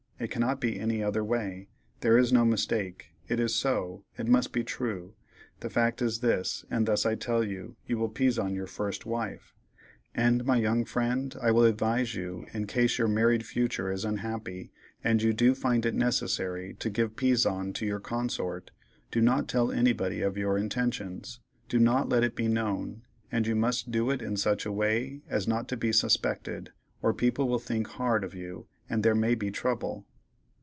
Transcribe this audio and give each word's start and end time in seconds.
It 0.23 0.29
cannot 0.29 0.61
be 0.61 0.79
any 0.79 1.01
other 1.01 1.23
way; 1.23 1.69
there 2.01 2.15
is 2.15 2.31
no 2.31 2.45
mistake; 2.45 3.07
it 3.27 3.39
is 3.39 3.55
so; 3.55 4.03
it 4.19 4.27
must 4.27 4.53
be 4.53 4.63
true; 4.63 5.15
the 5.61 5.69
fact 5.71 5.99
is 5.99 6.19
this, 6.19 6.63
and 6.69 6.85
thus 6.85 7.07
I 7.07 7.15
tell 7.15 7.43
you, 7.43 7.75
you 7.87 7.97
will 7.97 8.07
pizon 8.07 8.53
your 8.53 8.67
first 8.67 9.03
wife. 9.07 9.55
And, 10.13 10.45
my 10.45 10.57
young 10.57 10.85
friend, 10.85 11.35
I 11.41 11.49
will 11.49 11.63
advise 11.63 12.13
you, 12.13 12.45
in 12.53 12.67
case 12.67 12.99
your 12.99 13.07
married 13.07 13.47
futur' 13.47 13.91
is 13.91 14.05
unhappy, 14.05 14.71
and 15.03 15.19
you 15.23 15.33
do 15.33 15.55
find 15.55 15.87
it 15.87 15.95
necessary 15.95 16.75
to 16.75 16.91
give 16.91 17.15
pizon 17.15 17.73
to 17.73 17.85
your 17.87 17.99
consort, 17.99 18.69
do 19.09 19.21
not 19.21 19.47
tell 19.47 19.71
anybody 19.71 20.21
of 20.21 20.37
your 20.37 20.55
intentions; 20.55 21.39
do 21.67 21.79
not 21.79 22.09
let 22.09 22.23
it 22.23 22.35
be 22.35 22.47
known; 22.47 23.01
and 23.31 23.47
you 23.47 23.55
must 23.55 23.89
do 23.89 24.11
it 24.11 24.21
in 24.21 24.37
such 24.37 24.67
a 24.67 24.71
way 24.71 25.23
as 25.27 25.47
not 25.47 25.67
to 25.69 25.75
be 25.75 25.91
suspected, 25.91 26.69
or 27.01 27.11
people 27.11 27.47
will 27.47 27.57
think 27.57 27.87
hard 27.87 28.23
of 28.23 28.35
you, 28.35 28.67
and 28.87 29.01
there 29.01 29.15
may 29.15 29.33
be 29.33 29.49
trouble." 29.49 30.05